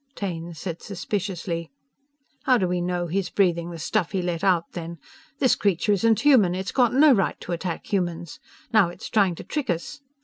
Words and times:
Taine 0.15 0.55
said 0.55 0.81
suspiciously: 0.81 1.69
"How 2.45 2.57
do 2.57 2.67
we 2.67 2.81
know 2.81 3.05
he's 3.05 3.29
breathing 3.29 3.69
the 3.69 3.77
stuff 3.77 4.13
he 4.13 4.23
let 4.23 4.43
out 4.43 4.71
then? 4.71 4.97
This 5.37 5.53
creature 5.53 5.91
isn't 5.91 6.21
human! 6.21 6.55
It's 6.55 6.71
got 6.71 6.91
no 6.95 7.11
right 7.13 7.39
to 7.41 7.51
attack 7.51 7.85
humans! 7.93 8.39
Now 8.73 8.89
it's 8.89 9.09
trying 9.09 9.35
to 9.35 9.43
trick 9.43 9.69
us!" 9.69 10.01